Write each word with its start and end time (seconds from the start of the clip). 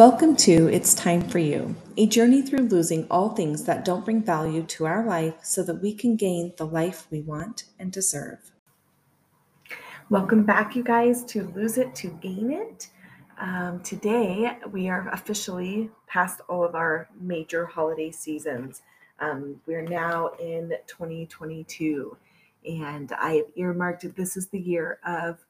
Welcome 0.00 0.34
to 0.36 0.66
It's 0.68 0.94
Time 0.94 1.20
for 1.28 1.38
You, 1.38 1.76
a 1.98 2.06
journey 2.06 2.40
through 2.40 2.68
losing 2.68 3.06
all 3.10 3.34
things 3.34 3.64
that 3.64 3.84
don't 3.84 4.02
bring 4.02 4.22
value 4.22 4.62
to 4.62 4.86
our 4.86 5.04
life 5.04 5.34
so 5.42 5.62
that 5.64 5.82
we 5.82 5.92
can 5.92 6.16
gain 6.16 6.54
the 6.56 6.64
life 6.64 7.06
we 7.10 7.20
want 7.20 7.64
and 7.78 7.92
deserve. 7.92 8.50
Welcome 10.08 10.44
back, 10.44 10.74
you 10.74 10.82
guys, 10.82 11.22
to 11.24 11.42
Lose 11.48 11.76
It 11.76 11.94
to 11.96 12.08
Gain 12.22 12.50
It. 12.50 12.88
Um, 13.38 13.80
today, 13.80 14.56
we 14.72 14.88
are 14.88 15.06
officially 15.10 15.90
past 16.06 16.40
all 16.48 16.64
of 16.64 16.74
our 16.74 17.10
major 17.20 17.66
holiday 17.66 18.10
seasons. 18.10 18.80
Um, 19.18 19.60
we're 19.66 19.82
now 19.82 20.28
in 20.40 20.72
2022, 20.86 22.16
and 22.66 23.12
I 23.12 23.32
have 23.34 23.46
earmarked 23.54 24.16
this 24.16 24.38
is 24.38 24.48
the 24.48 24.60
year 24.60 24.98
of 25.04 25.44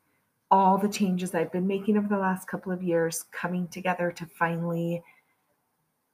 all 0.51 0.79
the 0.79 0.89
changes 0.89 1.35
I've 1.35 1.53
been 1.53 1.67
making 1.67 1.97
over 1.97 2.09
the 2.09 2.19
last 2.19 2.49
couple 2.49 2.73
of 2.73 2.83
years 2.83 3.25
coming 3.31 3.69
together 3.69 4.11
to 4.13 4.27
finally 4.27 5.03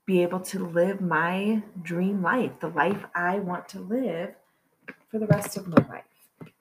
be 0.05 0.23
able 0.23 0.41
to 0.41 0.65
live 0.67 1.01
my 1.01 1.62
dream 1.83 2.23
life, 2.23 2.53
the 2.61 2.69
life 2.69 3.05
I 3.15 3.39
want 3.41 3.69
to 3.71 3.81
live 3.81 4.35
for 5.11 5.19
the 5.19 5.27
rest 5.27 5.57
of 5.57 5.67
my 5.67 5.85
life. 5.89 6.05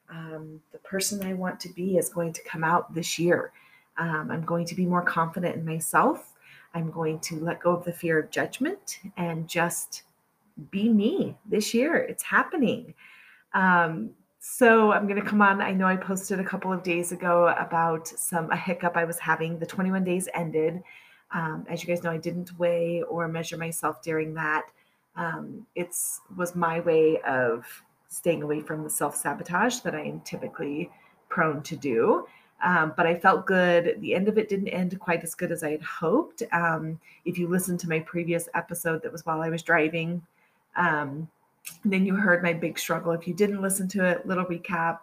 Um, 0.10 0.62
the 0.72 0.80
person 0.80 1.24
I 1.24 1.34
want 1.34 1.60
to 1.62 1.70
be 1.70 1.98
is 1.98 2.10
going 2.10 2.34
to 2.34 2.44
come 2.44 2.64
out 2.64 2.94
this 2.94 3.20
year. 3.20 3.52
Um, 3.98 4.30
I'm 4.32 4.44
going 4.44 4.66
to 4.68 4.76
be 4.76 4.86
more 4.86 5.02
confident 5.02 5.56
in 5.56 5.66
myself. 5.66 6.34
I'm 6.73 6.92
going 6.92 7.20
to 7.20 7.40
let 7.40 7.62
go 7.62 7.72
of 7.72 7.86
the 7.86 7.94
fear 7.94 8.20
of 8.20 8.30
judgment 8.32 9.00
and 9.18 9.48
just 9.48 10.04
be 10.72 10.90
me 10.90 11.38
this 11.46 11.73
year. 11.73 11.98
It's 11.98 12.23
happening. 12.23 12.94
Um, 13.54 14.12
so 14.48 14.91
I'm 14.91 15.08
going 15.08 15.20
to 15.20 15.27
come 15.27 15.41
on. 15.41 15.59
I 15.59 15.72
know 15.72 15.88
I 15.88 15.98
posted 15.98 16.40
a 16.40 16.44
couple 16.44 16.72
of 16.72 16.84
days 16.84 17.12
ago 17.12 17.48
about 17.58 18.08
some 18.08 18.52
a 18.52 18.56
hiccup 18.56 18.95
I 18.95 19.03
was 19.03 19.17
having. 19.17 19.58
The 19.58 19.66
21 19.66 20.03
days 20.03 20.30
ended. 20.36 20.83
Um, 21.33 21.66
as 21.67 21.81
you 21.81 21.88
guys 21.88 22.03
know, 22.03 22.11
I 22.11 22.17
didn't 22.17 22.58
weigh 22.59 23.02
or 23.02 23.28
measure 23.28 23.58
myself 23.58 24.03
during 24.03 24.36
that. 24.36 24.67
Um, 25.16 25.66
it's 25.73 26.22
was 26.38 26.55
my 26.55 26.80
way 26.81 27.20
of 27.28 27.66
staying 28.08 28.44
away 28.44 28.61
from 28.61 28.83
the 28.83 28.89
self 28.89 29.16
sabotage 29.16 29.80
that 29.80 29.95
I 29.95 30.02
am 30.02 30.20
typically 30.20 30.92
prone 31.27 31.64
to 31.64 31.75
do. 31.75 32.27
Um, 32.64 32.94
but 32.95 33.08
I 33.08 33.16
felt 33.16 33.48
good. 33.48 34.00
The 34.00 34.14
end 34.14 34.27
of 34.27 34.38
it 34.38 34.48
didn't 34.48 34.67
end 34.67 35.00
quite 35.00 35.23
as 35.23 35.33
good 35.33 35.52
as 35.52 35.64
I 35.64 35.72
had 35.72 35.81
hoped. 35.81 36.44
Um, 36.52 37.00
if 37.25 37.39
you 37.39 37.48
listen 37.48 37.80
to 37.80 37.89
my 37.89 38.00
previous 38.02 38.48
episode, 38.53 39.02
that 39.02 39.11
was 39.11 39.25
while 39.25 39.42
I 39.42 39.50
was 39.50 39.64
driving. 39.64 40.22
And 41.83 41.91
then 41.91 42.05
you 42.05 42.16
heard 42.16 42.44
my 42.44 42.53
big 42.53 42.77
struggle. 42.77 43.11
If 43.11 43.27
you 43.27 43.33
didn't 43.33 43.61
listen 43.61 43.88
to 43.89 44.05
it, 44.05 44.25
little 44.25 44.45
recap, 44.45 44.99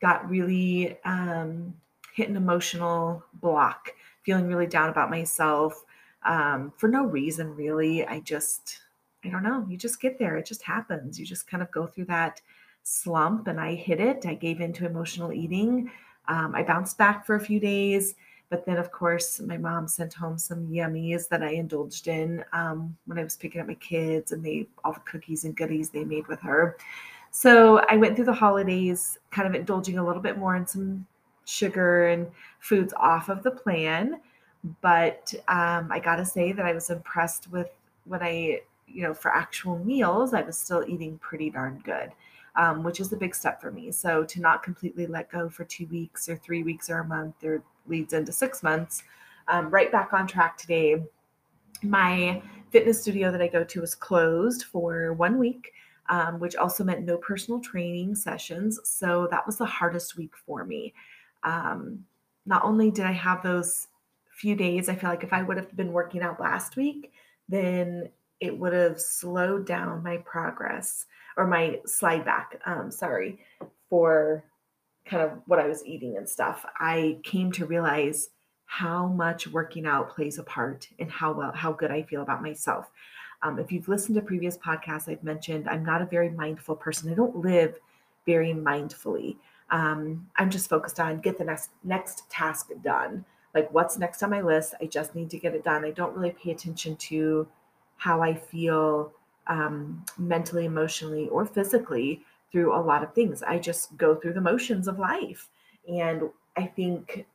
got 0.00 0.28
really 0.28 0.98
um, 1.04 1.74
hit 2.14 2.28
an 2.28 2.36
emotional 2.36 3.24
block, 3.34 3.92
feeling 4.22 4.46
really 4.46 4.66
down 4.66 4.88
about 4.88 5.10
myself 5.10 5.84
um, 6.24 6.72
for 6.76 6.88
no 6.88 7.04
reason, 7.04 7.54
really. 7.54 8.06
I 8.06 8.20
just, 8.20 8.80
I 9.24 9.28
don't 9.28 9.42
know, 9.42 9.66
you 9.68 9.76
just 9.76 10.00
get 10.00 10.18
there. 10.18 10.36
It 10.36 10.46
just 10.46 10.62
happens. 10.62 11.18
You 11.18 11.26
just 11.26 11.48
kind 11.48 11.62
of 11.62 11.70
go 11.70 11.86
through 11.86 12.06
that 12.06 12.40
slump, 12.82 13.46
and 13.46 13.60
I 13.60 13.74
hit 13.74 14.00
it. 14.00 14.26
I 14.26 14.34
gave 14.34 14.60
into 14.60 14.86
emotional 14.86 15.32
eating. 15.32 15.90
Um, 16.28 16.54
I 16.54 16.62
bounced 16.62 16.98
back 16.98 17.26
for 17.26 17.34
a 17.36 17.40
few 17.40 17.60
days 17.60 18.14
but 18.50 18.66
then, 18.66 18.78
of 18.78 18.90
course, 18.90 19.40
my 19.40 19.56
mom 19.56 19.86
sent 19.86 20.12
home 20.12 20.36
some 20.36 20.66
yummies 20.66 21.28
that 21.28 21.42
I 21.42 21.50
indulged 21.50 22.08
in 22.08 22.44
um, 22.52 22.96
when 23.06 23.16
I 23.16 23.22
was 23.22 23.36
picking 23.36 23.60
up 23.60 23.68
my 23.68 23.74
kids 23.74 24.32
and 24.32 24.44
they 24.44 24.66
all 24.84 24.92
the 24.92 25.00
cookies 25.00 25.44
and 25.44 25.56
goodies 25.56 25.88
they 25.88 26.04
made 26.04 26.26
with 26.26 26.40
her. 26.40 26.76
So 27.30 27.78
I 27.88 27.96
went 27.96 28.16
through 28.16 28.24
the 28.24 28.32
holidays, 28.32 29.18
kind 29.30 29.46
of 29.46 29.54
indulging 29.54 29.98
a 29.98 30.04
little 30.04 30.20
bit 30.20 30.36
more 30.36 30.56
in 30.56 30.66
some 30.66 31.06
sugar 31.44 32.08
and 32.08 32.26
foods 32.58 32.92
off 32.96 33.28
of 33.28 33.44
the 33.44 33.52
plan. 33.52 34.20
But 34.80 35.32
um, 35.46 35.90
I 35.92 36.00
got 36.02 36.16
to 36.16 36.24
say 36.24 36.50
that 36.50 36.66
I 36.66 36.72
was 36.72 36.90
impressed 36.90 37.50
with 37.52 37.70
what 38.04 38.20
I, 38.20 38.62
you 38.88 39.04
know, 39.04 39.14
for 39.14 39.32
actual 39.32 39.78
meals, 39.78 40.34
I 40.34 40.42
was 40.42 40.58
still 40.58 40.84
eating 40.88 41.18
pretty 41.18 41.50
darn 41.50 41.80
good. 41.84 42.10
Um, 42.60 42.82
which 42.82 43.00
is 43.00 43.10
a 43.10 43.16
big 43.16 43.34
step 43.34 43.58
for 43.58 43.70
me. 43.70 43.90
So 43.90 44.22
to 44.24 44.38
not 44.38 44.62
completely 44.62 45.06
let 45.06 45.32
go 45.32 45.48
for 45.48 45.64
two 45.64 45.86
weeks 45.86 46.28
or 46.28 46.36
three 46.36 46.62
weeks 46.62 46.90
or 46.90 46.98
a 46.98 47.04
month 47.06 47.42
or 47.42 47.62
leads 47.86 48.12
into 48.12 48.32
six 48.32 48.62
months. 48.62 49.02
Um, 49.48 49.70
right 49.70 49.90
back 49.90 50.12
on 50.12 50.26
track 50.26 50.58
today. 50.58 51.02
My 51.82 52.42
fitness 52.70 53.00
studio 53.00 53.32
that 53.32 53.40
I 53.40 53.48
go 53.48 53.64
to 53.64 53.82
is 53.82 53.94
closed 53.94 54.64
for 54.64 55.14
one 55.14 55.38
week, 55.38 55.72
um, 56.10 56.38
which 56.38 56.54
also 56.54 56.84
meant 56.84 57.06
no 57.06 57.16
personal 57.16 57.60
training 57.60 58.14
sessions. 58.14 58.78
So 58.84 59.26
that 59.30 59.46
was 59.46 59.56
the 59.56 59.64
hardest 59.64 60.18
week 60.18 60.34
for 60.44 60.66
me. 60.66 60.92
Um, 61.44 62.04
not 62.44 62.62
only 62.62 62.90
did 62.90 63.06
I 63.06 63.12
have 63.12 63.42
those 63.42 63.88
few 64.32 64.54
days, 64.54 64.90
I 64.90 64.96
feel 64.96 65.08
like 65.08 65.24
if 65.24 65.32
I 65.32 65.42
would 65.42 65.56
have 65.56 65.74
been 65.74 65.92
working 65.92 66.20
out 66.20 66.38
last 66.38 66.76
week, 66.76 67.10
then 67.48 68.10
it 68.40 68.56
would 68.56 68.72
have 68.72 69.00
slowed 69.00 69.66
down 69.66 70.02
my 70.02 70.16
progress 70.18 71.06
or 71.36 71.46
my 71.46 71.80
slide 71.86 72.24
back, 72.24 72.60
um, 72.66 72.90
sorry, 72.90 73.38
for 73.88 74.44
kind 75.04 75.22
of 75.22 75.32
what 75.46 75.58
I 75.58 75.66
was 75.66 75.84
eating 75.84 76.16
and 76.16 76.28
stuff, 76.28 76.64
I 76.78 77.18
came 77.22 77.52
to 77.52 77.66
realize 77.66 78.30
how 78.66 79.08
much 79.08 79.48
working 79.48 79.84
out 79.86 80.14
plays 80.14 80.38
a 80.38 80.44
part 80.44 80.88
in 80.98 81.08
how 81.08 81.32
well 81.32 81.52
how 81.52 81.72
good 81.72 81.90
I 81.90 82.02
feel 82.02 82.22
about 82.22 82.42
myself. 82.42 82.90
Um, 83.42 83.58
if 83.58 83.72
you've 83.72 83.88
listened 83.88 84.14
to 84.16 84.22
previous 84.22 84.56
podcasts, 84.58 85.08
I've 85.08 85.24
mentioned 85.24 85.68
I'm 85.68 85.84
not 85.84 86.02
a 86.02 86.06
very 86.06 86.30
mindful 86.30 86.76
person. 86.76 87.10
I 87.10 87.14
don't 87.14 87.36
live 87.36 87.78
very 88.26 88.52
mindfully. 88.52 89.36
Um, 89.70 90.28
I'm 90.36 90.50
just 90.50 90.68
focused 90.68 91.00
on 91.00 91.20
get 91.20 91.38
the 91.38 91.44
next 91.44 91.70
next 91.82 92.30
task 92.30 92.70
done. 92.82 93.24
Like 93.54 93.72
what's 93.72 93.98
next 93.98 94.22
on 94.22 94.30
my 94.30 94.40
list? 94.40 94.74
I 94.80 94.86
just 94.86 95.14
need 95.14 95.30
to 95.30 95.38
get 95.38 95.54
it 95.54 95.64
done. 95.64 95.84
I 95.84 95.90
don't 95.90 96.14
really 96.14 96.30
pay 96.30 96.52
attention 96.52 96.96
to 96.96 97.48
how 98.00 98.22
I 98.22 98.32
feel 98.32 99.12
um, 99.46 100.02
mentally, 100.16 100.64
emotionally, 100.64 101.28
or 101.28 101.44
physically 101.44 102.22
through 102.50 102.74
a 102.74 102.80
lot 102.80 103.02
of 103.02 103.12
things. 103.12 103.42
I 103.42 103.58
just 103.58 103.94
go 103.98 104.14
through 104.14 104.32
the 104.32 104.40
motions 104.40 104.88
of 104.88 104.98
life. 104.98 105.50
And 105.86 106.22
I 106.56 106.64
think, 106.64 107.26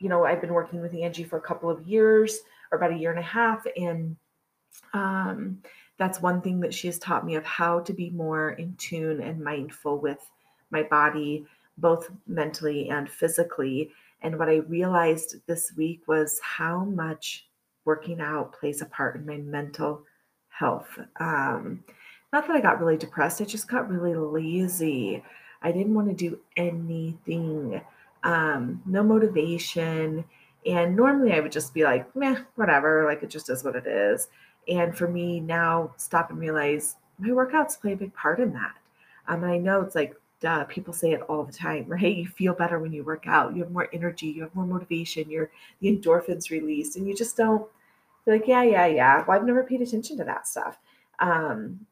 you 0.00 0.10
know, 0.10 0.26
I've 0.26 0.42
been 0.42 0.52
working 0.52 0.82
with 0.82 0.94
Angie 0.94 1.24
for 1.24 1.38
a 1.38 1.40
couple 1.40 1.70
of 1.70 1.88
years 1.88 2.40
or 2.70 2.76
about 2.76 2.92
a 2.92 2.96
year 2.96 3.08
and 3.08 3.18
a 3.18 3.22
half. 3.22 3.64
And 3.74 4.14
um, 4.92 5.62
that's 5.96 6.20
one 6.20 6.42
thing 6.42 6.60
that 6.60 6.74
she 6.74 6.88
has 6.88 6.98
taught 6.98 7.24
me 7.24 7.36
of 7.36 7.44
how 7.46 7.80
to 7.80 7.94
be 7.94 8.10
more 8.10 8.50
in 8.50 8.74
tune 8.76 9.22
and 9.22 9.42
mindful 9.42 9.96
with 9.96 10.18
my 10.70 10.82
body, 10.82 11.46
both 11.78 12.10
mentally 12.26 12.90
and 12.90 13.08
physically. 13.10 13.90
And 14.20 14.38
what 14.38 14.50
I 14.50 14.56
realized 14.56 15.36
this 15.46 15.72
week 15.74 16.02
was 16.06 16.38
how 16.42 16.84
much 16.84 17.46
working 17.84 18.20
out 18.20 18.52
plays 18.52 18.82
a 18.82 18.86
part 18.86 19.16
in 19.16 19.26
my 19.26 19.36
mental 19.36 20.02
health. 20.48 20.98
Um, 21.16 21.84
not 22.32 22.46
that 22.46 22.56
I 22.56 22.60
got 22.60 22.80
really 22.80 22.96
depressed, 22.96 23.40
I 23.40 23.44
just 23.44 23.68
got 23.68 23.90
really 23.90 24.14
lazy. 24.14 25.22
I 25.62 25.72
didn't 25.72 25.94
want 25.94 26.08
to 26.08 26.14
do 26.14 26.40
anything, 26.56 27.80
um, 28.24 28.82
no 28.86 29.02
motivation. 29.02 30.24
And 30.64 30.96
normally 30.96 31.32
I 31.32 31.40
would 31.40 31.52
just 31.52 31.74
be 31.74 31.84
like, 31.84 32.14
meh, 32.14 32.36
whatever, 32.54 33.04
like 33.04 33.22
it 33.22 33.30
just 33.30 33.50
is 33.50 33.64
what 33.64 33.76
it 33.76 33.86
is. 33.86 34.28
And 34.68 34.96
for 34.96 35.08
me 35.08 35.40
now, 35.40 35.92
stop 35.96 36.30
and 36.30 36.38
realize 36.38 36.96
my 37.18 37.30
workouts 37.30 37.80
play 37.80 37.92
a 37.92 37.96
big 37.96 38.14
part 38.14 38.38
in 38.38 38.52
that. 38.52 38.74
Um, 39.28 39.42
and 39.44 39.52
I 39.52 39.58
know 39.58 39.82
it's 39.82 39.94
like, 39.94 40.14
duh, 40.42 40.64
people 40.64 40.92
say 40.92 41.12
it 41.12 41.22
all 41.22 41.44
the 41.44 41.52
time, 41.52 41.86
right? 41.86 42.16
You 42.16 42.26
feel 42.26 42.52
better 42.52 42.78
when 42.78 42.92
you 42.92 43.04
work 43.04 43.24
out. 43.26 43.54
You 43.56 43.62
have 43.62 43.72
more 43.72 43.88
energy, 43.92 44.26
you 44.26 44.42
have 44.42 44.54
more 44.54 44.66
motivation, 44.66 45.30
you're 45.30 45.50
the 45.80 45.96
endorphins 45.96 46.50
released, 46.50 46.96
and 46.96 47.06
you 47.06 47.14
just 47.14 47.36
don't 47.36 47.66
feel 48.24 48.34
like, 48.34 48.48
yeah, 48.48 48.64
yeah, 48.64 48.86
yeah. 48.86 49.24
Well, 49.26 49.38
I've 49.38 49.46
never 49.46 49.62
paid 49.62 49.80
attention 49.80 50.18
to 50.18 50.24
that 50.24 50.46
stuff. 50.46 50.78
Um, 51.20 51.86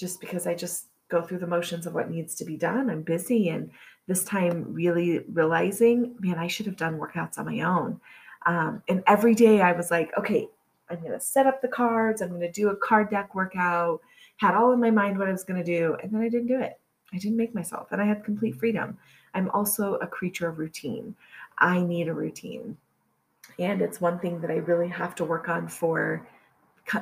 just 0.00 0.20
because 0.20 0.46
I 0.46 0.54
just 0.54 0.86
go 1.10 1.22
through 1.22 1.38
the 1.38 1.46
motions 1.46 1.86
of 1.86 1.94
what 1.94 2.10
needs 2.10 2.34
to 2.36 2.44
be 2.44 2.56
done. 2.56 2.88
I'm 2.88 3.02
busy. 3.02 3.50
And 3.50 3.70
this 4.08 4.24
time, 4.24 4.72
really 4.72 5.20
realizing, 5.32 6.16
man, 6.18 6.38
I 6.38 6.48
should 6.48 6.66
have 6.66 6.76
done 6.76 6.98
workouts 6.98 7.38
on 7.38 7.44
my 7.44 7.60
own. 7.60 8.00
Um, 8.46 8.82
and 8.88 9.04
every 9.06 9.34
day 9.34 9.60
I 9.60 9.72
was 9.72 9.90
like, 9.90 10.10
okay, 10.18 10.48
I'm 10.90 11.00
going 11.00 11.12
to 11.12 11.20
set 11.20 11.46
up 11.46 11.60
the 11.60 11.68
cards. 11.68 12.22
I'm 12.22 12.30
going 12.30 12.40
to 12.40 12.50
do 12.50 12.70
a 12.70 12.76
card 12.76 13.10
deck 13.10 13.34
workout. 13.34 14.00
Had 14.38 14.54
all 14.54 14.72
in 14.72 14.80
my 14.80 14.90
mind 14.90 15.18
what 15.18 15.28
I 15.28 15.32
was 15.32 15.44
going 15.44 15.62
to 15.62 15.78
do. 15.78 15.96
And 16.02 16.10
then 16.10 16.22
I 16.22 16.28
didn't 16.28 16.48
do 16.48 16.60
it. 16.60 16.80
I 17.12 17.18
didn't 17.18 17.36
make 17.36 17.54
myself. 17.54 17.92
And 17.92 18.00
I 18.00 18.06
had 18.06 18.24
complete 18.24 18.56
freedom. 18.56 18.98
I'm 19.34 19.50
also 19.50 19.94
a 19.96 20.06
creature 20.06 20.48
of 20.48 20.58
routine. 20.58 21.14
I 21.58 21.80
need 21.80 22.08
a 22.08 22.14
routine. 22.14 22.76
And 23.58 23.82
it's 23.82 24.00
one 24.00 24.18
thing 24.18 24.40
that 24.40 24.50
I 24.50 24.56
really 24.56 24.88
have 24.88 25.14
to 25.16 25.24
work 25.24 25.48
on 25.48 25.68
for 25.68 26.26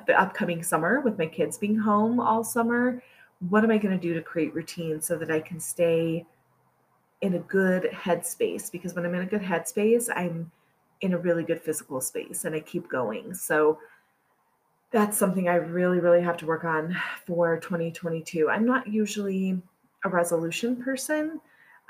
the 0.07 0.21
upcoming 0.21 0.63
summer 0.63 1.01
with 1.01 1.19
my 1.19 1.27
kids 1.27 1.59
being 1.59 1.77
home 1.77 2.21
all 2.21 2.45
summer 2.45 3.03
what 3.49 3.65
am 3.65 3.71
i 3.71 3.79
going 3.79 3.99
to 3.99 4.01
do 4.01 4.15
to 4.15 4.23
create 4.23 4.55
routine 4.55 5.01
so 5.01 5.17
that 5.17 5.31
i 5.31 5.41
can 5.41 5.59
stay 5.59 6.25
in 7.23 7.35
a 7.35 7.39
good 7.39 7.85
headspace 7.93 8.71
because 8.71 8.95
when 8.95 9.05
i'm 9.05 9.15
in 9.15 9.23
a 9.23 9.27
good 9.27 9.41
headspace 9.41 10.09
i'm 10.15 10.51
in 11.01 11.15
a 11.15 11.19
really 11.19 11.43
good 11.43 11.61
physical 11.61 12.01
space 12.01 12.45
and 12.45 12.55
i 12.55 12.61
keep 12.61 12.89
going 12.89 13.33
so 13.33 13.79
that's 14.91 15.17
something 15.17 15.49
i 15.49 15.55
really 15.55 15.99
really 15.99 16.23
have 16.23 16.37
to 16.37 16.47
work 16.47 16.65
on 16.65 16.95
for 17.27 17.59
2022 17.59 18.51
i'm 18.51 18.67
not 18.67 18.87
usually 18.87 19.61
a 20.05 20.09
resolution 20.09 20.77
person 20.77 21.41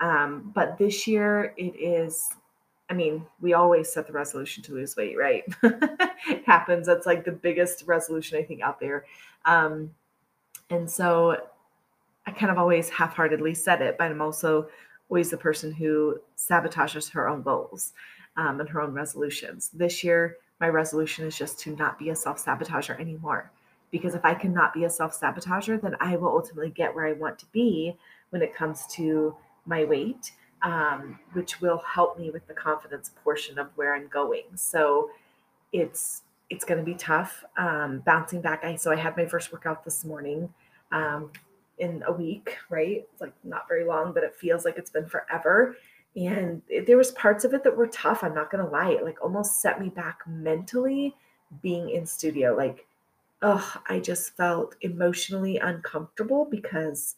um, 0.01 0.51
but 0.55 0.79
this 0.79 1.07
year 1.07 1.55
it 1.57 1.75
is 1.79 2.31
I 2.91 2.93
mean, 2.93 3.25
we 3.41 3.55
always 3.55 3.91
set 3.91 4.09
the 4.09 4.13
resolution 4.13 4.65
to 4.65 4.75
lose 4.75 4.97
weight, 4.97 5.17
right? 5.17 5.45
it 5.63 6.45
happens. 6.47 6.89
That's 6.89 7.07
like 7.07 7.25
the 7.25 7.31
biggest 7.31 7.85
resolution 7.87 8.37
I 8.37 8.43
think 8.43 8.63
out 8.63 8.81
there. 8.81 9.05
Um, 9.45 9.95
and 10.71 10.91
so 10.91 11.37
I 12.27 12.33
kind 12.33 12.51
of 12.51 12.59
always 12.59 12.89
half 12.89 13.15
heartedly 13.15 13.55
set 13.55 13.81
it, 13.81 13.97
but 13.97 14.11
I'm 14.11 14.21
also 14.21 14.69
always 15.09 15.31
the 15.31 15.37
person 15.37 15.73
who 15.73 16.21
sabotages 16.37 17.11
her 17.13 17.29
own 17.29 17.43
goals 17.43 17.93
um, 18.37 18.59
and 18.59 18.69
her 18.69 18.81
own 18.81 18.93
resolutions. 18.93 19.71
This 19.73 20.03
year, 20.03 20.39
my 20.61 20.69
resolution 20.69 21.25
is 21.25 21.39
just 21.39 21.61
to 21.61 21.77
not 21.77 21.97
be 21.97 22.11
a 22.11 22.17
self 22.17 22.45
sabotager 22.45 22.99
anymore. 22.99 23.53
Because 23.91 24.15
if 24.15 24.25
I 24.25 24.35
cannot 24.35 24.73
be 24.73 24.85
a 24.85 24.91
self 24.91 25.19
sabotager, 25.19 25.81
then 25.81 25.97
I 26.01 26.17
will 26.17 26.29
ultimately 26.29 26.71
get 26.71 26.95
where 26.95 27.07
I 27.07 27.13
want 27.13 27.39
to 27.41 27.47
be 27.53 27.97
when 28.31 28.43
it 28.43 28.55
comes 28.55 28.87
to 28.93 29.35
my 29.67 29.85
weight, 29.85 30.33
um, 30.63 31.19
which 31.33 31.61
will 31.61 31.79
help 31.79 32.19
me 32.19 32.31
with 32.31 32.47
the 32.47 32.55
confidence 32.55 33.11
portion 33.23 33.59
of 33.59 33.69
where 33.75 33.95
I'm 33.95 34.09
going. 34.09 34.45
So 34.55 35.11
it's 35.73 36.23
it's 36.51 36.65
going 36.65 36.79
to 36.79 36.85
be 36.85 36.95
tough 36.95 37.45
um, 37.57 38.03
bouncing 38.05 38.41
back. 38.41 38.65
I 38.65 38.77
so 38.77 38.91
I 38.91 38.97
had 38.97 39.17
my 39.17 39.27
first 39.27 39.53
workout 39.53 39.85
this 39.85 40.05
morning 40.05 40.53
um, 40.93 41.31
in 41.79 42.05
a 42.07 42.13
week, 42.13 42.57
right? 42.69 43.05
It's 43.13 43.21
like 43.21 43.33
not 43.45 43.69
very 43.69 43.85
long, 43.85 44.13
but 44.13 44.23
it 44.23 44.35
feels 44.35 44.65
like 44.65 44.77
it's 44.77 44.91
been 44.91 45.07
forever. 45.07 45.77
And 46.17 46.61
it, 46.69 46.87
there 46.87 46.97
was 46.97 47.13
parts 47.13 47.45
of 47.45 47.55
it 47.55 47.63
that 47.65 47.77
were 47.77 47.87
tough. 47.87 48.25
I'm 48.25 48.35
not 48.35 48.51
going 48.51 48.65
to 48.65 48.71
lie. 48.71 48.91
It 48.91 49.05
like 49.05 49.23
almost 49.23 49.61
set 49.61 49.81
me 49.81 49.89
back 49.89 50.21
mentally 50.27 51.15
being 51.63 51.91
in 51.91 52.05
studio. 52.05 52.55
Like, 52.57 52.87
oh, 53.43 53.75
I 53.89 54.01
just 54.01 54.37
felt 54.37 54.77
emotionally 54.81 55.57
uncomfortable 55.57 56.47
because 56.51 57.17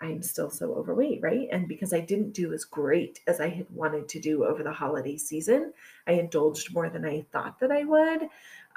I'm 0.00 0.22
still 0.22 0.50
so 0.50 0.72
overweight, 0.74 1.20
right? 1.22 1.48
And 1.52 1.68
because 1.68 1.92
I 1.92 2.00
didn't 2.00 2.32
do 2.32 2.54
as 2.54 2.64
great 2.64 3.20
as 3.26 3.40
I 3.40 3.48
had 3.48 3.66
wanted 3.70 4.08
to 4.08 4.20
do 4.20 4.44
over 4.44 4.62
the 4.62 4.72
holiday 4.72 5.16
season, 5.16 5.72
I 6.06 6.12
indulged 6.12 6.72
more 6.72 6.88
than 6.88 7.04
I 7.04 7.26
thought 7.32 7.58
that 7.60 7.70
I 7.70 7.84
would 7.84 8.28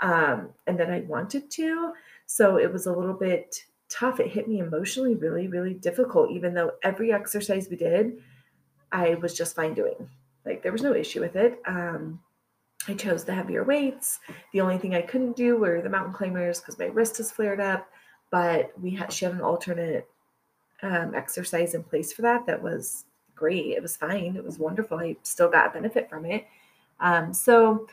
um, 0.02 0.50
and 0.68 0.78
that 0.80 0.92
I 0.92 1.02
wanted 1.02 1.50
to. 1.52 1.94
So 2.26 2.58
it 2.58 2.72
was 2.72 2.88
a 2.88 2.94
little 2.94 3.14
bit 3.14 3.64
tough. 3.88 4.20
It 4.20 4.32
hit 4.32 4.50
me 4.50 4.60
emotionally 4.60 5.16
really, 5.16 5.48
really 5.48 5.76
difficult, 5.76 6.32
even 6.32 6.54
though 6.54 6.74
every 6.84 7.14
exercise 7.14 7.70
we 7.70 7.78
did, 7.78 8.18
I 8.92 9.16
was 9.16 9.34
just 9.34 9.56
fine 9.56 9.74
doing. 9.74 10.10
Like 10.46 10.62
there 10.62 10.74
was 10.74 10.82
no 10.82 10.94
issue 10.94 11.22
with 11.22 11.38
it. 11.38 11.62
Um, 11.66 12.20
I 12.88 12.94
chose 12.94 13.24
the 13.24 13.34
heavier 13.34 13.64
weights. 13.64 14.20
The 14.52 14.62
only 14.62 14.78
thing 14.78 14.94
I 14.94 15.02
couldn't 15.02 15.36
do 15.36 15.58
were 15.58 15.82
the 15.82 15.90
mountain 15.90 16.14
climbers 16.14 16.60
because 16.60 16.78
my 16.78 16.86
wrist 16.86 17.18
has 17.18 17.32
flared 17.32 17.60
up. 17.60 17.88
But 18.30 18.72
we 18.82 18.92
had 18.92 19.14
she 19.14 19.26
had 19.26 19.34
an 19.34 19.42
alternate 19.42 20.08
um, 20.82 21.14
exercise 21.16 21.76
in 21.76 21.84
place 21.84 22.12
for 22.12 22.24
that 22.24 22.46
that 22.46 22.62
was 22.62 23.06
great. 23.36 23.68
It 23.68 23.82
was 23.82 23.96
fine. 23.96 24.36
It 24.36 24.44
was 24.44 24.60
wonderful. 24.60 25.00
I 25.00 25.16
still 25.24 25.50
got 25.50 25.68
a 25.68 25.70
benefit 25.70 26.10
from 26.10 26.26
it. 26.26 26.46
Um, 27.00 27.34
so 27.34 27.88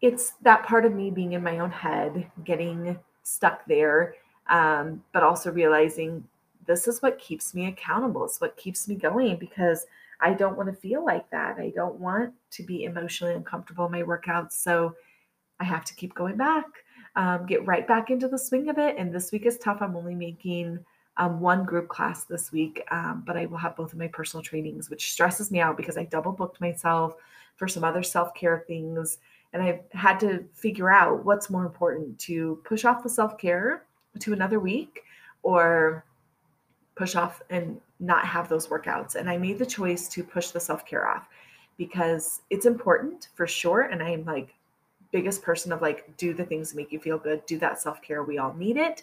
it's 0.00 0.32
that 0.42 0.64
part 0.64 0.84
of 0.84 0.94
me 0.94 1.10
being 1.10 1.32
in 1.32 1.42
my 1.42 1.58
own 1.58 1.70
head, 1.70 2.30
getting 2.44 2.98
stuck 3.22 3.66
there, 3.66 4.14
um, 4.48 5.02
but 5.12 5.22
also 5.22 5.50
realizing 5.50 6.24
this 6.66 6.88
is 6.88 7.02
what 7.02 7.18
keeps 7.18 7.54
me 7.54 7.66
accountable. 7.66 8.24
It's 8.24 8.40
what 8.40 8.56
keeps 8.56 8.88
me 8.88 8.94
going 8.94 9.36
because 9.36 9.86
I 10.20 10.34
don't 10.34 10.56
want 10.56 10.68
to 10.68 10.74
feel 10.74 11.04
like 11.04 11.28
that. 11.30 11.58
I 11.58 11.72
don't 11.74 11.98
want 11.98 12.34
to 12.52 12.62
be 12.62 12.84
emotionally 12.84 13.34
uncomfortable 13.34 13.86
in 13.86 13.92
my 13.92 14.02
workouts. 14.02 14.52
So 14.52 14.94
I 15.58 15.64
have 15.64 15.84
to 15.86 15.94
keep 15.94 16.14
going 16.14 16.36
back, 16.36 16.64
um, 17.16 17.46
get 17.46 17.66
right 17.66 17.86
back 17.86 18.10
into 18.10 18.28
the 18.28 18.38
swing 18.38 18.68
of 18.68 18.78
it. 18.78 18.96
And 18.98 19.12
this 19.12 19.32
week 19.32 19.46
is 19.46 19.58
tough. 19.58 19.78
I'm 19.80 19.96
only 19.96 20.14
making 20.14 20.78
um, 21.16 21.40
one 21.40 21.64
group 21.64 21.88
class 21.88 22.24
this 22.24 22.50
week, 22.50 22.82
um, 22.90 23.22
but 23.26 23.36
I 23.36 23.46
will 23.46 23.58
have 23.58 23.76
both 23.76 23.92
of 23.92 23.98
my 23.98 24.08
personal 24.08 24.42
trainings, 24.42 24.88
which 24.88 25.12
stresses 25.12 25.50
me 25.50 25.60
out 25.60 25.76
because 25.76 25.98
I 25.98 26.04
double 26.04 26.32
booked 26.32 26.60
myself 26.60 27.14
for 27.56 27.68
some 27.68 27.84
other 27.84 28.02
self 28.02 28.34
care 28.34 28.64
things. 28.66 29.18
And 29.52 29.62
I've 29.62 29.80
had 29.92 30.18
to 30.20 30.44
figure 30.54 30.90
out 30.90 31.24
what's 31.24 31.50
more 31.50 31.66
important 31.66 32.18
to 32.20 32.60
push 32.64 32.84
off 32.84 33.02
the 33.02 33.08
self 33.08 33.36
care 33.36 33.84
to 34.20 34.32
another 34.32 34.60
week 34.60 35.02
or 35.42 36.04
push 36.94 37.16
off 37.16 37.42
and 37.50 37.80
not 38.00 38.26
have 38.26 38.48
those 38.48 38.66
workouts. 38.66 39.14
And 39.14 39.28
I 39.28 39.36
made 39.36 39.58
the 39.58 39.66
choice 39.66 40.08
to 40.08 40.24
push 40.24 40.48
the 40.48 40.60
self 40.60 40.84
care 40.86 41.06
off 41.06 41.28
because 41.76 42.42
it's 42.50 42.66
important 42.66 43.28
for 43.34 43.46
sure. 43.46 43.82
And 43.82 44.02
I'm 44.02 44.24
like, 44.24 44.54
biggest 45.12 45.42
person 45.42 45.72
of 45.72 45.82
like, 45.82 46.16
do 46.16 46.34
the 46.34 46.44
things 46.44 46.70
that 46.70 46.76
make 46.76 46.92
you 46.92 47.00
feel 47.00 47.18
good, 47.18 47.44
do 47.46 47.58
that 47.58 47.80
self 47.80 48.00
care. 48.02 48.22
We 48.22 48.38
all 48.38 48.54
need 48.54 48.76
it 48.76 49.02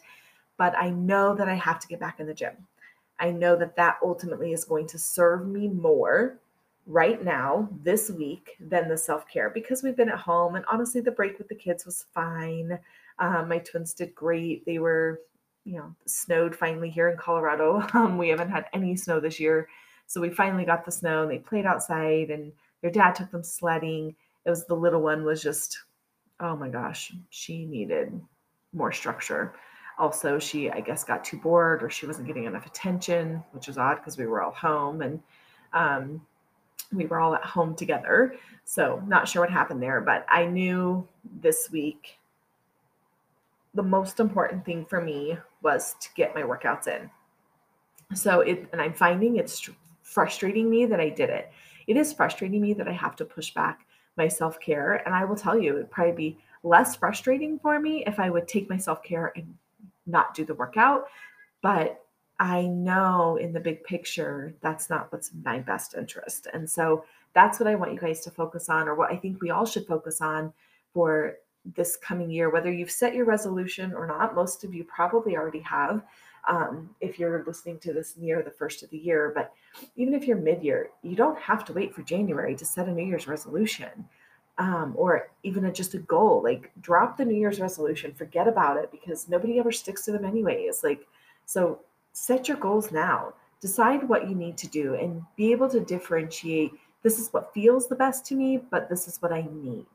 but 0.58 0.78
I 0.78 0.90
know 0.90 1.36
that 1.36 1.48
I 1.48 1.54
have 1.54 1.80
to 1.80 1.88
get 1.88 2.00
back 2.00 2.20
in 2.20 2.28
the 2.28 2.34
gym. 2.34 2.54
I 3.20 3.32
know 3.32 3.56
that 3.56 3.76
that 3.76 3.98
ultimately 4.04 4.54
is 4.54 4.66
going 4.66 4.88
to 4.88 5.00
serve 5.00 5.48
me 5.48 5.68
more 5.68 6.38
right 6.86 7.24
now 7.24 7.70
this 7.84 8.10
week 8.10 8.56
than 8.60 8.90
the 8.90 8.98
self 8.98 9.28
care 9.28 9.50
because 9.50 9.84
we've 9.84 9.96
been 9.96 10.10
at 10.10 10.20
home. 10.20 10.56
And 10.56 10.66
honestly, 10.72 11.02
the 11.02 11.12
break 11.12 11.38
with 11.38 11.48
the 11.48 11.56
kids 11.56 11.86
was 11.86 12.06
fine. 12.14 12.78
Um, 13.20 13.48
my 13.50 13.60
twins 13.60 13.94
did 13.94 14.14
great. 14.14 14.66
They 14.66 14.80
were, 14.80 15.22
you 15.68 15.78
know, 15.78 15.94
snowed 16.06 16.56
finally 16.56 16.90
here 16.90 17.10
in 17.10 17.18
Colorado. 17.18 17.86
Um, 17.94 18.18
we 18.18 18.30
haven't 18.30 18.50
had 18.50 18.66
any 18.74 18.96
snow 18.96 19.20
this 19.20 19.40
year. 19.40 19.68
So 20.08 20.22
we 20.22 20.30
finally 20.30 20.64
got 20.64 20.86
the 20.86 20.92
snow 20.92 21.24
and 21.24 21.32
they 21.32 21.40
played 21.40 21.66
outside 21.66 22.30
and 22.30 22.54
their 22.82 22.92
dad 22.92 23.16
took 23.16 23.32
them 23.32 23.44
sledding. 23.44 24.16
It 24.46 24.50
was 24.50 24.66
the 24.66 24.76
little 24.76 25.02
one 25.02 25.26
was 25.26 25.44
just, 25.44 25.78
oh 26.40 26.56
my 26.56 26.70
gosh, 26.70 27.12
she 27.30 27.66
needed 27.66 28.18
more 28.74 28.92
structure 28.92 29.54
also 29.98 30.38
she 30.38 30.70
i 30.70 30.80
guess 30.80 31.04
got 31.04 31.24
too 31.24 31.38
bored 31.38 31.82
or 31.82 31.90
she 31.90 32.06
wasn't 32.06 32.26
getting 32.28 32.46
enough 32.46 32.66
attention 32.66 33.44
which 33.52 33.68
was 33.68 33.78
odd 33.78 33.96
because 33.96 34.18
we 34.18 34.26
were 34.26 34.42
all 34.42 34.52
home 34.52 35.02
and 35.02 35.20
um, 35.74 36.22
we 36.94 37.06
were 37.06 37.20
all 37.20 37.36
at 37.36 37.44
home 37.44 37.76
together 37.76 38.36
so 38.64 39.02
not 39.08 39.28
sure 39.28 39.42
what 39.42 39.50
happened 39.50 39.82
there 39.82 40.02
but 40.02 40.26
i 40.30 40.46
knew 40.46 41.08
this 41.42 41.70
week 41.72 42.20
the 43.78 43.84
most 43.84 44.20
important 44.20 44.66
thing 44.66 44.86
for 44.86 45.02
me 45.02 45.38
was 45.62 45.96
to 46.02 46.10
get 46.16 46.36
my 46.36 46.42
workouts 46.42 46.88
in 46.88 47.10
so 48.14 48.42
it 48.42 48.68
and 48.72 48.82
i'm 48.82 48.94
finding 48.94 49.38
it's 49.38 49.70
frustrating 50.02 50.70
me 50.70 50.86
that 50.86 51.00
i 51.00 51.10
did 51.10 51.30
it 51.30 51.52
it 51.88 51.96
is 51.96 52.14
frustrating 52.14 52.62
me 52.62 52.74
that 52.74 52.88
i 52.88 52.92
have 52.92 53.16
to 53.16 53.26
push 53.26 53.54
back 53.54 53.86
my 54.18 54.28
self-care 54.28 55.02
and 55.06 55.16
i 55.16 55.24
will 55.24 55.36
tell 55.36 55.58
you 55.58 55.74
it 55.74 55.78
would 55.78 55.92
probably 55.92 56.14
be 56.14 56.38
less 56.64 56.96
frustrating 56.96 57.58
for 57.60 57.80
me 57.80 58.04
if 58.06 58.20
i 58.20 58.30
would 58.30 58.48
take 58.48 58.70
my 58.70 58.78
self-care 58.78 59.32
and 59.36 59.56
not 60.08 60.34
do 60.34 60.46
the 60.46 60.56
workout. 60.56 61.08
But 61.62 62.04
I 62.40 62.64
know 62.64 63.38
in 63.38 63.52
the 63.52 63.60
big 63.60 63.84
picture, 63.84 64.56
that's 64.62 64.90
not 64.90 65.12
what's 65.12 65.32
my 65.44 65.60
best 65.60 65.96
interest. 65.96 66.48
And 66.54 66.70
so 66.70 67.04
that's 67.34 67.60
what 67.60 67.68
I 67.68 67.76
want 67.76 67.94
you 67.94 68.00
guys 68.00 68.22
to 68.22 68.32
focus 68.32 68.70
on, 68.70 68.88
or 68.88 68.96
what 68.96 69.12
I 69.12 69.18
think 69.18 69.42
we 69.42 69.50
all 69.50 69.66
should 69.66 69.86
focus 69.86 70.22
on 70.22 70.54
for 70.94 71.36
this 71.76 71.98
coming 71.98 72.30
year, 72.30 72.50
whether 72.50 72.72
you've 72.72 72.92
set 72.92 73.14
your 73.16 73.26
resolution 73.26 73.94
or 73.94 74.08
not. 74.08 74.36
Most 74.36 74.64
of 74.64 74.74
you 74.74 74.84
probably 74.84 75.36
already 75.36 75.60
have. 75.60 76.04
Um, 76.48 76.90
if 77.02 77.20
you're 77.20 77.44
listening 77.46 77.78
to 77.80 77.92
this 77.92 78.16
near 78.16 78.42
the 78.42 78.52
first 78.52 78.82
of 78.82 78.90
the 78.90 78.98
year, 78.98 79.34
but 79.36 79.54
even 79.98 80.14
if 80.14 80.26
you're 80.26 80.38
mid 80.38 80.64
year, 80.64 80.90
you 81.04 81.16
don't 81.16 81.38
have 81.40 81.66
to 81.66 81.74
wait 81.74 81.94
for 81.94 82.04
January 82.04 82.56
to 82.56 82.66
set 82.66 82.88
a 82.88 82.92
New 82.92 83.06
Year's 83.06 83.28
resolution 83.28 84.08
um, 84.58 84.94
or 84.96 85.30
even 85.44 85.66
a, 85.66 85.72
just 85.72 85.94
a 85.94 86.00
goal. 86.00 86.42
Like 86.44 86.72
drop 86.82 87.18
the 87.18 87.26
New 87.26 87.36
Year's 87.36 87.60
resolution, 87.60 88.14
forget 88.14 88.48
about 88.48 88.78
it 88.78 88.92
because 88.92 89.28
nobody 89.30 89.60
ever 89.60 89.72
sticks 89.72 90.06
to 90.06 90.12
them 90.12 90.26
anyways. 90.26 90.84
Like, 90.84 91.06
so 91.46 91.80
set 92.14 92.48
your 92.48 92.58
goals 92.58 92.92
now. 92.92 93.34
Decide 93.60 94.08
what 94.08 94.30
you 94.30 94.36
need 94.36 94.58
to 94.58 94.68
do 94.68 94.96
and 94.96 95.22
be 95.36 95.52
able 95.52 95.70
to 95.70 95.80
differentiate. 95.80 96.72
This 97.04 97.20
is 97.20 97.34
what 97.34 97.54
feels 97.54 97.88
the 97.88 97.96
best 97.96 98.26
to 98.28 98.36
me, 98.36 98.58
but 98.58 98.90
this 98.90 99.08
is 99.08 99.22
what 99.22 99.32
I 99.32 99.48
need. 99.52 99.86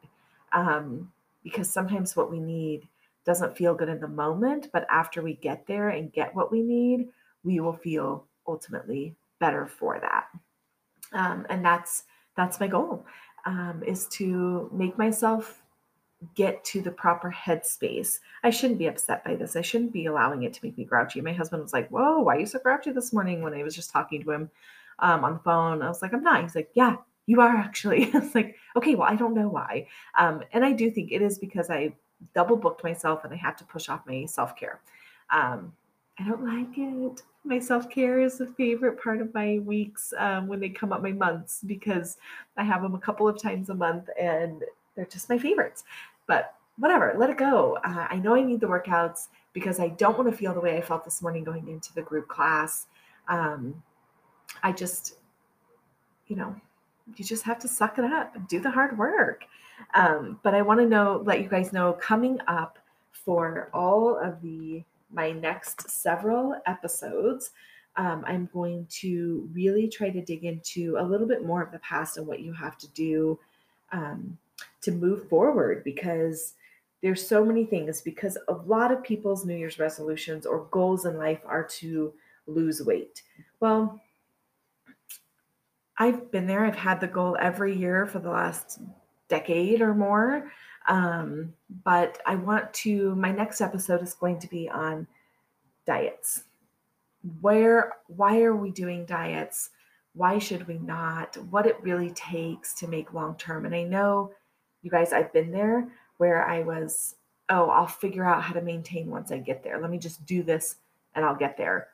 Um, 0.52 1.10
because 1.42 1.70
sometimes 1.70 2.16
what 2.16 2.30
we 2.30 2.40
need 2.40 2.88
doesn't 3.24 3.56
feel 3.56 3.74
good 3.74 3.88
in 3.88 4.00
the 4.00 4.08
moment, 4.08 4.68
but 4.72 4.86
after 4.90 5.22
we 5.22 5.34
get 5.34 5.66
there 5.66 5.90
and 5.90 6.12
get 6.12 6.34
what 6.34 6.50
we 6.50 6.62
need, 6.62 7.08
we 7.44 7.60
will 7.60 7.72
feel 7.72 8.26
ultimately 8.46 9.14
better 9.38 9.66
for 9.66 10.00
that. 10.00 10.26
Um, 11.12 11.46
and 11.50 11.64
that's 11.64 12.04
that's 12.36 12.60
my 12.60 12.66
goal 12.66 13.04
um, 13.44 13.82
is 13.86 14.06
to 14.06 14.70
make 14.72 14.96
myself 14.98 15.62
get 16.34 16.64
to 16.64 16.80
the 16.80 16.90
proper 16.90 17.30
headspace. 17.30 18.20
I 18.44 18.50
shouldn't 18.50 18.78
be 18.78 18.86
upset 18.86 19.24
by 19.24 19.34
this. 19.34 19.56
I 19.56 19.60
shouldn't 19.60 19.92
be 19.92 20.06
allowing 20.06 20.44
it 20.44 20.52
to 20.54 20.60
make 20.62 20.78
me 20.78 20.84
grouchy. 20.84 21.20
My 21.20 21.32
husband 21.32 21.62
was 21.62 21.72
like, 21.72 21.88
Whoa, 21.88 22.20
why 22.20 22.36
are 22.36 22.40
you 22.40 22.46
so 22.46 22.58
grouchy 22.58 22.92
this 22.92 23.12
morning 23.12 23.42
when 23.42 23.54
I 23.54 23.62
was 23.62 23.74
just 23.74 23.90
talking 23.90 24.22
to 24.22 24.30
him 24.30 24.50
um, 25.00 25.24
on 25.24 25.34
the 25.34 25.38
phone? 25.40 25.82
I 25.82 25.88
was 25.88 26.02
like, 26.02 26.12
I'm 26.12 26.22
not. 26.22 26.42
He's 26.42 26.54
like, 26.54 26.70
Yeah, 26.74 26.96
you 27.26 27.40
are 27.40 27.56
actually. 27.56 28.04
it's 28.14 28.34
like, 28.34 28.56
Okay, 28.76 28.94
well, 28.94 29.08
I 29.08 29.16
don't 29.16 29.34
know 29.34 29.48
why. 29.48 29.86
Um, 30.18 30.42
and 30.52 30.64
I 30.64 30.72
do 30.72 30.90
think 30.90 31.12
it 31.12 31.22
is 31.22 31.38
because 31.38 31.70
I 31.70 31.92
double 32.34 32.56
booked 32.56 32.84
myself 32.84 33.24
and 33.24 33.32
I 33.32 33.36
have 33.36 33.56
to 33.56 33.64
push 33.64 33.88
off 33.88 34.06
my 34.06 34.24
self 34.26 34.56
care. 34.56 34.80
Um, 35.30 35.72
I 36.18 36.24
don't 36.24 36.44
like 36.44 36.76
it 36.76 37.22
my 37.44 37.58
self 37.58 37.90
care 37.90 38.20
is 38.20 38.40
a 38.40 38.46
favorite 38.46 39.02
part 39.02 39.20
of 39.20 39.32
my 39.34 39.58
weeks 39.60 40.12
um, 40.18 40.46
when 40.46 40.60
they 40.60 40.68
come 40.68 40.92
up 40.92 41.02
my 41.02 41.12
months 41.12 41.60
because 41.66 42.18
I 42.56 42.64
have 42.64 42.82
them 42.82 42.94
a 42.94 43.00
couple 43.00 43.28
of 43.28 43.40
times 43.40 43.68
a 43.68 43.74
month 43.74 44.08
and 44.20 44.62
they're 44.94 45.06
just 45.06 45.28
my 45.28 45.38
favorites. 45.38 45.84
But 46.26 46.54
whatever, 46.78 47.14
let 47.16 47.30
it 47.30 47.38
go. 47.38 47.78
Uh, 47.84 48.06
I 48.08 48.16
know 48.16 48.34
I 48.34 48.42
need 48.42 48.60
the 48.60 48.68
workouts 48.68 49.28
because 49.52 49.80
I 49.80 49.88
don't 49.88 50.16
want 50.16 50.30
to 50.30 50.36
feel 50.36 50.54
the 50.54 50.60
way 50.60 50.76
I 50.76 50.80
felt 50.80 51.04
this 51.04 51.20
morning 51.20 51.44
going 51.44 51.68
into 51.68 51.92
the 51.94 52.02
group 52.02 52.28
class. 52.28 52.86
Um, 53.28 53.82
I 54.62 54.72
just, 54.72 55.18
you 56.28 56.36
know, 56.36 56.54
you 57.16 57.24
just 57.24 57.42
have 57.44 57.58
to 57.60 57.68
suck 57.68 57.98
it 57.98 58.04
up, 58.04 58.36
do 58.48 58.60
the 58.60 58.70
hard 58.70 58.96
work. 58.98 59.44
Um, 59.94 60.38
but 60.42 60.54
I 60.54 60.62
want 60.62 60.80
to 60.80 60.86
know, 60.86 61.22
let 61.24 61.40
you 61.40 61.48
guys 61.48 61.72
know, 61.72 61.92
coming 61.94 62.38
up 62.46 62.78
for 63.12 63.70
all 63.72 64.16
of 64.16 64.40
the 64.42 64.84
my 65.14 65.30
next 65.30 65.90
several 65.90 66.56
episodes, 66.66 67.50
um, 67.96 68.24
I'm 68.26 68.48
going 68.52 68.86
to 69.00 69.48
really 69.52 69.86
try 69.88 70.08
to 70.08 70.22
dig 70.22 70.44
into 70.44 70.96
a 70.98 71.04
little 71.04 71.26
bit 71.26 71.44
more 71.44 71.62
of 71.62 71.70
the 71.70 71.78
past 71.80 72.16
and 72.16 72.26
what 72.26 72.40
you 72.40 72.54
have 72.54 72.78
to 72.78 72.88
do 72.88 73.38
um, 73.92 74.38
to 74.80 74.92
move 74.92 75.28
forward 75.28 75.84
because 75.84 76.54
there's 77.02 77.26
so 77.26 77.44
many 77.44 77.66
things 77.66 78.00
because 78.00 78.38
a 78.48 78.52
lot 78.52 78.92
of 78.92 79.02
people's 79.02 79.44
new 79.44 79.56
year's 79.56 79.78
resolutions 79.78 80.46
or 80.46 80.66
goals 80.70 81.04
in 81.04 81.18
life 81.18 81.40
are 81.44 81.64
to 81.64 82.12
lose 82.46 82.82
weight 82.82 83.22
well 83.60 84.00
i've 85.98 86.30
been 86.30 86.46
there 86.46 86.64
i've 86.64 86.76
had 86.76 87.00
the 87.00 87.06
goal 87.06 87.36
every 87.40 87.76
year 87.76 88.06
for 88.06 88.18
the 88.18 88.30
last 88.30 88.80
decade 89.28 89.80
or 89.80 89.94
more 89.94 90.50
um, 90.88 91.52
but 91.84 92.18
i 92.26 92.34
want 92.34 92.72
to 92.72 93.14
my 93.14 93.30
next 93.30 93.60
episode 93.60 94.02
is 94.02 94.14
going 94.14 94.38
to 94.38 94.48
be 94.48 94.68
on 94.68 95.06
diets 95.86 96.44
where 97.40 97.92
why 98.08 98.42
are 98.42 98.56
we 98.56 98.70
doing 98.70 99.04
diets 99.04 99.70
why 100.14 100.38
should 100.38 100.66
we 100.68 100.78
not 100.78 101.36
what 101.50 101.66
it 101.66 101.80
really 101.82 102.10
takes 102.10 102.74
to 102.74 102.86
make 102.88 103.14
long 103.14 103.36
term 103.36 103.64
and 103.64 103.74
i 103.74 103.82
know 103.82 104.32
you 104.82 104.90
guys 104.90 105.12
i've 105.12 105.32
been 105.32 105.52
there 105.52 105.88
where 106.22 106.46
I 106.46 106.62
was, 106.62 107.16
oh, 107.48 107.68
I'll 107.68 107.88
figure 107.88 108.24
out 108.24 108.44
how 108.44 108.52
to 108.54 108.60
maintain 108.60 109.10
once 109.10 109.32
I 109.32 109.38
get 109.38 109.64
there. 109.64 109.80
Let 109.80 109.90
me 109.90 109.98
just 109.98 110.24
do 110.24 110.44
this 110.44 110.76
and 111.16 111.24
I'll 111.24 111.34
get 111.34 111.56
there. 111.56 111.88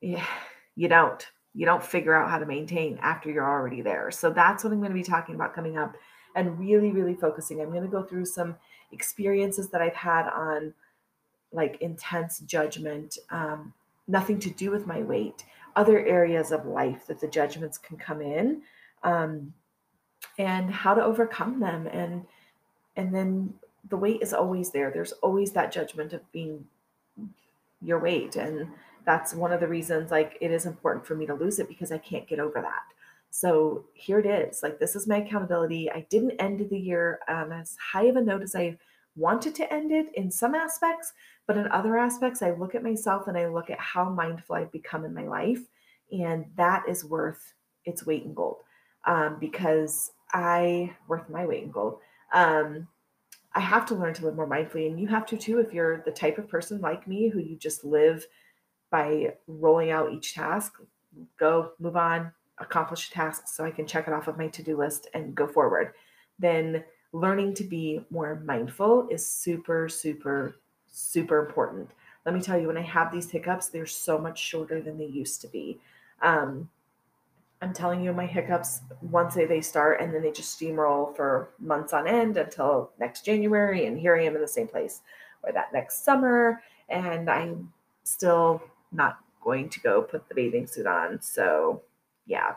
Yeah, 0.00 0.26
you 0.74 0.88
don't. 0.88 1.24
You 1.56 1.66
don't 1.66 1.82
figure 1.82 2.14
out 2.14 2.30
how 2.30 2.38
to 2.38 2.46
maintain 2.46 2.98
after 3.00 3.30
you're 3.30 3.48
already 3.48 3.80
there. 3.80 4.10
So 4.10 4.30
that's 4.30 4.62
what 4.62 4.72
I'm 4.72 4.78
going 4.78 4.92
to 4.92 4.94
be 4.94 5.02
talking 5.02 5.34
about 5.34 5.54
coming 5.54 5.78
up 5.78 5.96
and 6.34 6.58
really, 6.58 6.92
really 6.92 7.14
focusing. 7.14 7.60
I'm 7.60 7.70
going 7.70 7.82
to 7.82 7.88
go 7.88 8.02
through 8.02 8.26
some 8.26 8.56
experiences 8.92 9.70
that 9.70 9.80
I've 9.80 9.94
had 9.94 10.28
on 10.28 10.74
like 11.52 11.78
intense 11.80 12.40
judgment, 12.40 13.18
um, 13.30 13.72
nothing 14.06 14.38
to 14.40 14.50
do 14.50 14.70
with 14.70 14.86
my 14.86 15.00
weight, 15.00 15.44
other 15.74 16.04
areas 16.04 16.52
of 16.52 16.66
life 16.66 17.06
that 17.06 17.20
the 17.20 17.28
judgments 17.28 17.78
can 17.78 17.96
come 17.96 18.20
in, 18.20 18.62
um, 19.02 19.54
and 20.38 20.70
how 20.70 20.94
to 20.94 21.02
overcome 21.02 21.60
them 21.60 21.86
and 21.86 22.24
and 22.96 23.14
then 23.14 23.52
the 23.88 23.96
weight 23.96 24.20
is 24.22 24.32
always 24.32 24.70
there 24.70 24.90
there's 24.90 25.12
always 25.12 25.52
that 25.52 25.72
judgment 25.72 26.12
of 26.12 26.32
being 26.32 26.66
your 27.82 27.98
weight 27.98 28.36
and 28.36 28.68
that's 29.06 29.34
one 29.34 29.52
of 29.52 29.60
the 29.60 29.68
reasons 29.68 30.10
like 30.10 30.36
it 30.40 30.50
is 30.50 30.66
important 30.66 31.06
for 31.06 31.14
me 31.14 31.24
to 31.26 31.34
lose 31.34 31.58
it 31.58 31.68
because 31.68 31.92
i 31.92 31.98
can't 31.98 32.28
get 32.28 32.40
over 32.40 32.60
that. 32.60 32.82
So 33.30 33.84
here 33.94 34.18
it 34.18 34.26
is 34.26 34.62
like 34.62 34.78
this 34.78 34.96
is 34.96 35.06
my 35.06 35.18
accountability. 35.18 35.90
I 35.90 36.06
didn't 36.10 36.40
end 36.40 36.66
the 36.70 36.78
year 36.78 37.20
um, 37.28 37.52
as 37.52 37.76
high 37.92 38.04
of 38.04 38.16
a 38.16 38.20
note 38.20 38.42
as 38.42 38.54
i 38.54 38.76
wanted 39.14 39.54
to 39.54 39.72
end 39.72 39.92
it 39.92 40.06
in 40.14 40.30
some 40.30 40.54
aspects 40.54 41.12
but 41.46 41.56
in 41.56 41.66
other 41.68 41.96
aspects 41.96 42.42
i 42.42 42.50
look 42.50 42.74
at 42.74 42.82
myself 42.82 43.28
and 43.28 43.38
i 43.38 43.46
look 43.46 43.70
at 43.70 43.78
how 43.78 44.10
mindful 44.10 44.54
i've 44.54 44.70
become 44.70 45.06
in 45.06 45.14
my 45.14 45.26
life 45.26 45.60
and 46.12 46.44
that 46.56 46.82
is 46.86 47.02
worth 47.02 47.54
its 47.86 48.04
weight 48.04 48.24
in 48.24 48.34
gold 48.34 48.58
um, 49.06 49.38
because 49.40 50.12
i 50.32 50.94
worth 51.08 51.28
my 51.30 51.46
weight 51.46 51.62
in 51.62 51.70
gold. 51.70 51.98
Um, 52.32 52.88
I 53.54 53.60
have 53.60 53.86
to 53.86 53.94
learn 53.94 54.12
to 54.14 54.26
live 54.26 54.36
more 54.36 54.48
mindfully, 54.48 54.86
and 54.86 55.00
you 55.00 55.06
have 55.08 55.24
to 55.26 55.36
too 55.36 55.60
if 55.60 55.72
you're 55.72 56.02
the 56.04 56.10
type 56.10 56.36
of 56.36 56.48
person 56.48 56.80
like 56.80 57.08
me 57.08 57.28
who 57.28 57.38
you 57.38 57.56
just 57.56 57.84
live 57.84 58.26
by 58.96 59.34
rolling 59.46 59.90
out 59.90 60.10
each 60.10 60.32
task, 60.34 60.80
go, 61.38 61.72
move 61.78 61.96
on, 61.96 62.32
accomplish 62.58 63.08
a 63.08 63.12
task 63.12 63.46
so 63.46 63.62
I 63.62 63.70
can 63.70 63.86
check 63.86 64.08
it 64.08 64.14
off 64.14 64.26
of 64.26 64.38
my 64.38 64.48
to 64.48 64.62
do 64.62 64.78
list 64.78 65.08
and 65.12 65.34
go 65.34 65.46
forward. 65.46 65.92
Then 66.38 66.82
learning 67.12 67.52
to 67.54 67.64
be 67.64 68.00
more 68.08 68.40
mindful 68.42 69.06
is 69.10 69.26
super, 69.26 69.90
super, 69.90 70.56
super 70.90 71.46
important. 71.46 71.90
Let 72.24 72.34
me 72.34 72.40
tell 72.40 72.58
you, 72.58 72.68
when 72.68 72.78
I 72.78 72.82
have 72.96 73.12
these 73.12 73.30
hiccups, 73.30 73.68
they're 73.68 73.84
so 73.84 74.16
much 74.16 74.38
shorter 74.40 74.80
than 74.80 74.96
they 74.96 75.04
used 75.04 75.42
to 75.42 75.48
be. 75.48 75.78
Um, 76.22 76.70
I'm 77.60 77.74
telling 77.74 78.02
you, 78.02 78.14
my 78.14 78.26
hiccups, 78.26 78.80
once 79.02 79.34
they, 79.34 79.44
they 79.44 79.60
start 79.60 80.00
and 80.00 80.12
then 80.12 80.22
they 80.22 80.32
just 80.32 80.58
steamroll 80.58 81.14
for 81.14 81.50
months 81.58 81.92
on 81.92 82.06
end 82.06 82.38
until 82.38 82.92
next 82.98 83.26
January. 83.26 83.84
And 83.84 83.98
here 83.98 84.16
I 84.16 84.24
am 84.24 84.36
in 84.36 84.40
the 84.40 84.48
same 84.48 84.68
place 84.68 85.02
or 85.42 85.52
that 85.52 85.74
next 85.74 86.02
summer. 86.02 86.62
And 86.88 87.28
I'm 87.28 87.72
still 88.04 88.62
not 88.92 89.18
going 89.42 89.68
to 89.70 89.80
go 89.80 90.02
put 90.02 90.28
the 90.28 90.34
bathing 90.34 90.66
suit 90.66 90.86
on. 90.86 91.20
So, 91.20 91.82
yeah, 92.26 92.54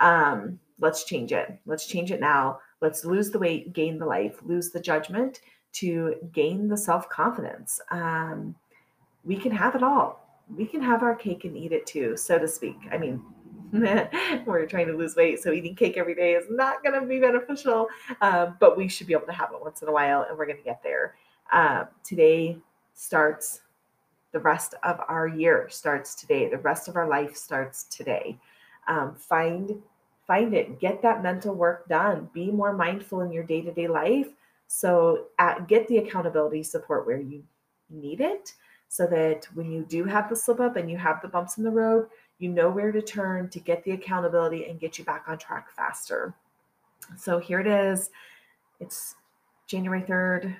um, 0.00 0.58
let's 0.80 1.04
change 1.04 1.32
it. 1.32 1.58
Let's 1.66 1.86
change 1.86 2.10
it 2.10 2.20
now. 2.20 2.60
Let's 2.80 3.04
lose 3.04 3.30
the 3.30 3.38
weight, 3.38 3.72
gain 3.72 3.98
the 3.98 4.06
life, 4.06 4.38
lose 4.44 4.70
the 4.70 4.80
judgment 4.80 5.40
to 5.74 6.16
gain 6.32 6.68
the 6.68 6.76
self 6.76 7.08
confidence. 7.08 7.80
Um, 7.90 8.54
we 9.24 9.36
can 9.36 9.52
have 9.52 9.74
it 9.74 9.82
all. 9.82 10.20
We 10.54 10.66
can 10.66 10.82
have 10.82 11.02
our 11.02 11.14
cake 11.14 11.44
and 11.44 11.56
eat 11.56 11.72
it 11.72 11.86
too, 11.86 12.16
so 12.16 12.38
to 12.38 12.46
speak. 12.46 12.76
I 12.92 12.98
mean, 12.98 13.22
we're 14.46 14.66
trying 14.66 14.86
to 14.86 14.96
lose 14.96 15.16
weight, 15.16 15.42
so 15.42 15.52
eating 15.52 15.74
cake 15.74 15.96
every 15.96 16.14
day 16.14 16.34
is 16.34 16.44
not 16.50 16.82
going 16.82 17.00
to 17.00 17.06
be 17.06 17.18
beneficial. 17.18 17.88
Um, 18.20 18.56
but 18.60 18.76
we 18.76 18.88
should 18.88 19.06
be 19.06 19.14
able 19.14 19.26
to 19.26 19.32
have 19.32 19.50
it 19.52 19.60
once 19.60 19.82
in 19.82 19.88
a 19.88 19.92
while, 19.92 20.26
and 20.28 20.38
we're 20.38 20.46
going 20.46 20.58
to 20.58 20.64
get 20.64 20.82
there. 20.82 21.16
Uh, 21.52 21.84
today 22.04 22.58
starts 22.94 23.62
the 24.34 24.40
rest 24.40 24.74
of 24.82 25.00
our 25.08 25.28
year 25.28 25.68
starts 25.70 26.16
today. 26.16 26.50
The 26.50 26.58
rest 26.58 26.88
of 26.88 26.96
our 26.96 27.08
life 27.08 27.36
starts 27.36 27.84
today. 27.84 28.36
Um, 28.88 29.14
find 29.14 29.80
find 30.26 30.52
it. 30.54 30.80
Get 30.80 31.00
that 31.02 31.22
mental 31.22 31.54
work 31.54 31.88
done. 31.88 32.28
Be 32.34 32.50
more 32.50 32.72
mindful 32.72 33.20
in 33.20 33.30
your 33.30 33.44
day 33.44 33.62
to 33.62 33.72
day 33.72 33.86
life. 33.86 34.26
So 34.66 35.26
at, 35.38 35.68
get 35.68 35.86
the 35.86 35.98
accountability 35.98 36.64
support 36.64 37.06
where 37.06 37.20
you 37.20 37.44
need 37.88 38.20
it, 38.20 38.54
so 38.88 39.06
that 39.06 39.46
when 39.54 39.70
you 39.70 39.86
do 39.88 40.04
have 40.04 40.28
the 40.28 40.34
slip 40.34 40.58
up 40.58 40.74
and 40.74 40.90
you 40.90 40.98
have 40.98 41.22
the 41.22 41.28
bumps 41.28 41.56
in 41.56 41.62
the 41.62 41.70
road, 41.70 42.08
you 42.38 42.48
know 42.48 42.68
where 42.68 42.90
to 42.90 43.02
turn 43.02 43.48
to 43.50 43.60
get 43.60 43.84
the 43.84 43.92
accountability 43.92 44.64
and 44.64 44.80
get 44.80 44.98
you 44.98 45.04
back 45.04 45.26
on 45.28 45.38
track 45.38 45.68
faster. 45.76 46.34
So 47.16 47.38
here 47.38 47.60
it 47.60 47.68
is. 47.68 48.10
It's 48.80 49.14
January 49.68 50.02
3rd 50.02 50.56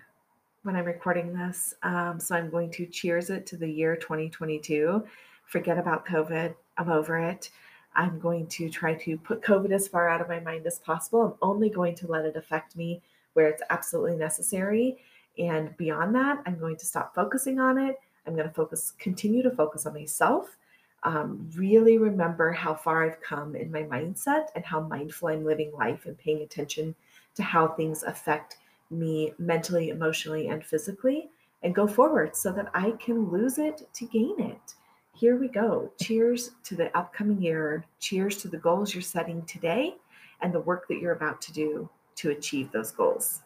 when 0.65 0.77
I'm 0.77 0.85
recording 0.85 1.33
this. 1.33 1.75
Um, 1.83 2.19
so 2.19 2.35
I'm 2.35 2.51
going 2.51 2.71
to 2.73 2.87
cheers 2.87 3.31
it 3.31 3.47
to 3.47 3.57
the 3.57 3.71
year 3.71 3.97
2022. 3.97 5.05
Forget 5.47 5.79
about 5.79 6.07
COVID. 6.07 6.55
I'm 6.77 6.91
over 6.91 7.19
it. 7.19 7.51
I'm 7.95 8.19
going 8.19 8.49
to 8.49 8.69
try 8.69 8.95
to 8.95 9.17
put 9.19 9.41
COVID 9.43 9.71
as 9.71 9.87
far 9.87 10.09
out 10.09 10.21
of 10.21 10.29
my 10.29 10.41
mind 10.41 10.67
as 10.67 10.81
possible. 10.81 11.23
I'm 11.23 11.49
only 11.49 11.71
going 11.71 11.95
to 11.97 12.09
let 12.09 12.25
it 12.25 12.35
affect 12.35 12.77
me 12.77 13.01
where 13.35 13.49
it's 13.49 13.63
absolutely 13.71 14.17
necessary. 14.17 14.99
And 15.39 15.77
beyond 15.77 16.15
that, 16.17 16.43
I'm 16.47 16.59
going 16.59 16.77
to 16.79 16.87
stop 16.87 17.15
focusing 17.15 17.61
on 17.61 17.79
it. 17.79 17.97
I'm 18.27 18.35
going 18.35 18.49
to 18.49 18.55
focus, 18.55 18.95
continue 18.99 19.43
to 19.43 19.51
focus 19.51 19.87
on 19.87 19.95
myself 19.95 20.57
um, 21.05 21.51
really 21.55 21.99
remember 21.99 22.51
how 22.51 22.75
far 22.75 23.05
I've 23.05 23.21
come 23.21 23.55
in 23.55 23.71
my 23.71 23.83
mindset 23.83 24.47
and 24.55 24.65
how 24.65 24.81
mindful 24.81 25.29
I'm 25.29 25.45
living 25.45 25.71
life 25.73 26.07
and 26.07 26.17
paying 26.17 26.43
attention 26.43 26.95
to 27.35 27.43
how 27.43 27.69
things 27.69 28.03
affect 28.03 28.57
me 28.95 29.33
mentally, 29.39 29.91
emotionally, 29.91 30.49
and 30.49 30.65
physically, 30.65 31.31
and 31.63 31.75
go 31.75 31.87
forward 31.87 32.37
so 32.37 32.53
that 32.53 32.71
I 32.75 32.93
can 32.93 33.31
lose 33.31 33.59
it 33.59 33.89
to 33.95 34.07
gain 34.07 34.35
it. 34.39 34.75
Here 35.15 35.39
we 35.39 35.49
go. 35.49 35.93
Cheers 36.03 36.51
to 36.65 36.75
the 36.75 36.97
upcoming 36.97 37.41
year. 37.41 37.85
Cheers 38.01 38.39
to 38.39 38.49
the 38.49 38.59
goals 38.59 38.93
you're 38.93 39.03
setting 39.03 39.43
today 39.43 39.95
and 40.41 40.53
the 40.53 40.61
work 40.61 40.89
that 40.89 40.99
you're 40.99 41.13
about 41.13 41.41
to 41.43 41.53
do 41.53 41.89
to 42.17 42.31
achieve 42.31 42.73
those 42.73 42.91
goals. 42.91 43.44